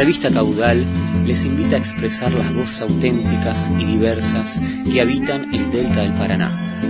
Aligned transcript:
Revista 0.00 0.30
Caudal 0.30 0.86
les 1.26 1.44
invita 1.44 1.76
a 1.76 1.78
expresar 1.78 2.32
las 2.32 2.54
voces 2.54 2.80
auténticas 2.80 3.70
y 3.78 3.84
diversas 3.84 4.58
que 4.90 5.02
habitan 5.02 5.54
el 5.54 5.70
delta 5.70 6.00
del 6.00 6.14
Paraná. 6.14 6.80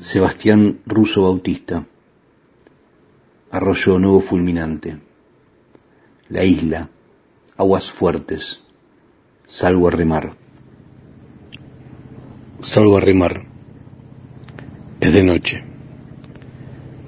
Sebastián 0.00 0.78
Russo 0.86 1.22
Bautista. 1.22 1.84
Arroyo 3.50 3.98
Nuevo 3.98 4.20
Fulminante. 4.20 4.96
La 6.28 6.44
isla. 6.44 6.88
Aguas 7.56 7.90
fuertes. 7.90 8.60
Salgo 9.46 9.88
a 9.88 9.90
remar. 9.90 10.36
Salgo 12.60 12.96
a 12.96 13.00
remar. 13.00 13.44
Es 15.00 15.12
de 15.12 15.24
noche. 15.24 15.64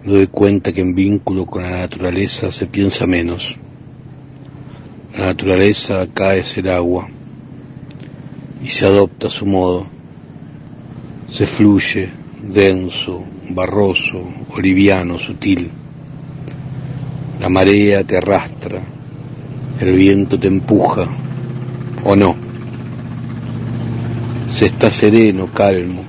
Me 0.04 0.12
doy 0.12 0.26
cuenta 0.26 0.72
que 0.72 0.80
en 0.80 0.96
vínculo 0.96 1.46
con 1.46 1.62
la 1.62 1.70
naturaleza 1.70 2.50
se 2.50 2.66
piensa 2.66 3.06
menos. 3.06 3.56
La 5.16 5.26
naturaleza 5.26 6.00
acá 6.00 6.34
es 6.34 6.58
el 6.58 6.68
agua 6.70 7.08
y 8.64 8.68
se 8.68 8.86
adopta 8.86 9.28
a 9.28 9.30
su 9.30 9.46
modo. 9.46 9.86
Se 11.30 11.46
fluye, 11.46 12.19
denso, 12.42 13.22
barroso 13.50 14.22
o 14.48 14.60
liviano, 14.60 15.18
sutil. 15.18 15.70
La 17.40 17.48
marea 17.48 18.04
te 18.04 18.16
arrastra, 18.16 18.80
el 19.80 19.92
viento 19.94 20.38
te 20.38 20.48
empuja, 20.48 21.06
o 22.04 22.16
no. 22.16 22.34
Se 24.52 24.66
está 24.66 24.90
sereno, 24.90 25.46
calmo. 25.46 26.02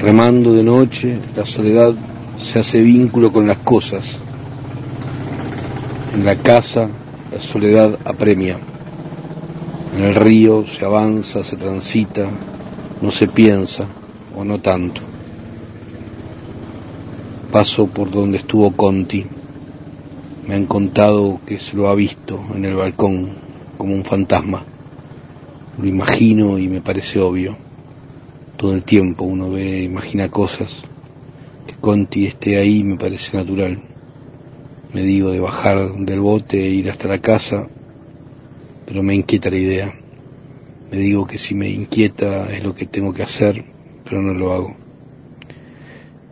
Remando 0.00 0.54
de 0.54 0.62
noche, 0.62 1.18
la 1.36 1.44
soledad 1.44 1.94
se 2.38 2.58
hace 2.58 2.80
vínculo 2.80 3.32
con 3.32 3.46
las 3.46 3.58
cosas. 3.58 4.18
En 6.14 6.24
la 6.24 6.36
casa, 6.36 6.88
la 7.32 7.40
soledad 7.40 7.98
apremia. 8.04 8.56
En 9.96 10.04
el 10.04 10.14
río 10.14 10.64
se 10.66 10.84
avanza, 10.84 11.42
se 11.42 11.56
transita, 11.56 12.28
no 13.02 13.10
se 13.10 13.26
piensa, 13.26 13.84
o 14.36 14.44
no 14.44 14.60
tanto. 14.60 15.09
Paso 17.52 17.88
por 17.88 18.12
donde 18.12 18.38
estuvo 18.38 18.70
Conti. 18.76 19.26
Me 20.46 20.54
han 20.54 20.66
contado 20.66 21.40
que 21.44 21.58
se 21.58 21.76
lo 21.76 21.88
ha 21.88 21.96
visto 21.96 22.40
en 22.54 22.64
el 22.64 22.76
balcón 22.76 23.28
como 23.76 23.92
un 23.92 24.04
fantasma. 24.04 24.64
Lo 25.76 25.84
imagino 25.88 26.58
y 26.58 26.68
me 26.68 26.80
parece 26.80 27.18
obvio. 27.18 27.56
Todo 28.56 28.72
el 28.72 28.84
tiempo 28.84 29.24
uno 29.24 29.50
ve, 29.50 29.82
imagina 29.82 30.28
cosas. 30.28 30.82
Que 31.66 31.74
Conti 31.74 32.26
esté 32.26 32.56
ahí 32.56 32.84
me 32.84 32.96
parece 32.96 33.36
natural. 33.36 33.80
Me 34.94 35.02
digo 35.02 35.30
de 35.30 35.40
bajar 35.40 35.92
del 35.96 36.20
bote 36.20 36.64
e 36.64 36.70
ir 36.70 36.88
hasta 36.88 37.08
la 37.08 37.18
casa, 37.18 37.66
pero 38.86 39.02
me 39.02 39.16
inquieta 39.16 39.50
la 39.50 39.56
idea. 39.56 39.94
Me 40.92 40.98
digo 40.98 41.26
que 41.26 41.38
si 41.38 41.56
me 41.56 41.68
inquieta 41.68 42.48
es 42.52 42.62
lo 42.62 42.76
que 42.76 42.86
tengo 42.86 43.12
que 43.12 43.24
hacer, 43.24 43.64
pero 44.04 44.22
no 44.22 44.34
lo 44.34 44.52
hago. 44.52 44.76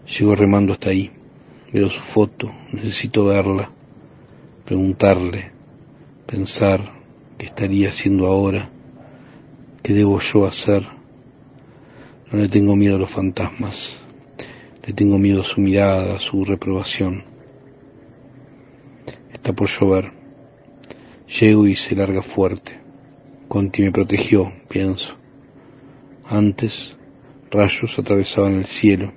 Llego 0.09 0.35
remando 0.35 0.73
hasta 0.73 0.89
ahí. 0.89 1.11
Veo 1.71 1.91
su 1.91 2.01
foto, 2.01 2.51
necesito 2.73 3.27
verla, 3.27 3.71
preguntarle, 4.65 5.51
pensar 6.27 6.81
qué 7.37 7.45
estaría 7.45 7.91
haciendo 7.91 8.27
ahora, 8.27 8.71
qué 9.83 9.93
debo 9.93 10.19
yo 10.19 10.47
hacer. 10.47 10.87
No 12.33 12.39
le 12.39 12.49
tengo 12.49 12.75
miedo 12.75 12.97
a 12.97 12.99
los 13.01 13.11
fantasmas, 13.11 13.97
le 14.87 14.95
tengo 14.95 15.19
miedo 15.19 15.43
a 15.43 15.45
su 15.45 15.61
mirada, 15.61 16.17
a 16.17 16.21
su 16.21 16.43
reprobación. 16.43 17.25
Está 19.31 19.53
por 19.53 19.69
llover. 19.69 20.11
Llego 21.39 21.67
y 21.67 21.77
se 21.77 21.95
larga 21.95 22.23
fuerte. 22.23 22.73
Conti 23.47 23.83
me 23.83 23.93
protegió, 23.93 24.51
pienso. 24.71 25.15
Antes, 26.25 26.95
rayos 27.51 27.99
atravesaban 27.99 28.55
el 28.55 28.67
cielo 28.67 29.13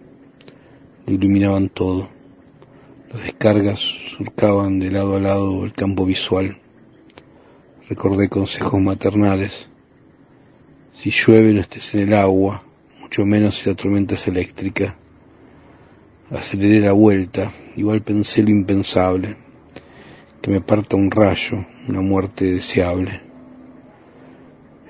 lo 1.06 1.13
iluminaban 1.13 1.69
todo. 1.69 2.09
Las 3.13 3.23
descargas 3.23 3.79
surcaban 4.17 4.79
de 4.79 4.91
lado 4.91 5.16
a 5.16 5.19
lado 5.19 5.66
el 5.66 5.73
campo 5.73 6.06
visual. 6.06 6.57
Recordé 7.89 8.29
consejos 8.29 8.79
maternales. 8.81 9.67
Si 10.95 11.12
llueve 11.12 11.53
no 11.53 11.62
estés 11.62 11.94
en 11.95 12.01
el 12.01 12.13
agua, 12.13 12.63
mucho 13.01 13.25
menos 13.25 13.56
si 13.56 13.69
la 13.69 13.75
tormenta 13.75 14.13
es 14.13 14.28
eléctrica. 14.28 14.95
Aceleré 16.29 16.79
la 16.79 16.94
vuelta, 16.94 17.51
igual 17.75 18.01
pensé 18.01 18.44
lo 18.44 18.51
impensable, 18.51 19.35
que 20.41 20.51
me 20.51 20.62
parta 20.62 20.95
un 20.95 21.12
rayo, 21.12 21.66
una 21.89 22.00
muerte 22.00 22.45
deseable. 22.45 23.19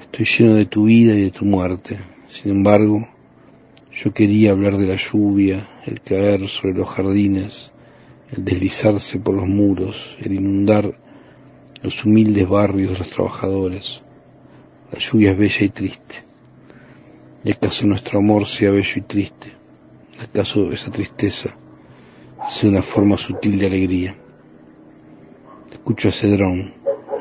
Estoy 0.02 0.26
lleno 0.26 0.56
de 0.56 0.66
tu 0.68 0.84
vida 0.84 1.16
y 1.16 1.24
de 1.24 1.32
tu 1.32 1.46
muerte, 1.46 1.98
sin 2.30 2.52
embargo, 2.52 3.08
yo 3.94 4.14
quería 4.14 4.52
hablar 4.52 4.78
de 4.78 4.88
la 4.88 4.96
lluvia, 4.96 5.68
el 5.86 6.02
caer 6.02 6.48
sobre 6.48 6.74
los 6.74 6.90
jardines, 6.90 7.72
el 8.32 8.46
deslizarse 8.46 9.20
por 9.20 9.36
los 9.36 9.48
muros, 9.48 10.18
el 10.22 10.34
inundar 10.34 10.94
los 11.84 12.06
humildes 12.06 12.48
barrios 12.48 12.94
de 12.94 13.00
los 13.00 13.10
trabajadores. 13.10 14.02
La 14.92 15.00
lluvia 15.00 15.32
es 15.32 15.38
bella 15.38 15.66
y 15.66 15.70
triste. 15.70 16.24
¿Y 17.44 17.52
acaso 17.52 17.86
nuestro 17.86 18.20
amor 18.20 18.48
sea 18.48 18.72
bello 18.72 18.94
y 18.96 19.02
triste? 19.02 19.52
¿Acaso 20.20 20.72
esa 20.72 20.92
tristeza 20.92 21.54
sea 22.50 22.70
una 22.70 22.82
forma 22.82 23.18
sutil 23.18 23.60
de 23.60 23.66
alegría? 23.66 24.16
Escucho 25.72 26.10
a 26.10 26.12
Cedrón 26.12 26.74